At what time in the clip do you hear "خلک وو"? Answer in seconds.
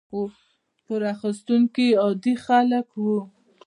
2.45-3.19